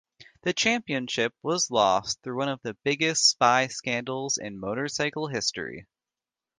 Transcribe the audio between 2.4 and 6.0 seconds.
of the biggest spy scandals in motorcycle history.